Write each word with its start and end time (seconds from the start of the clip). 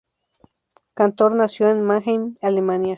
Cantor 0.95 1.33
nació 1.35 1.69
en 1.69 1.83
Mannheim, 1.83 2.35
Alemania. 2.41 2.89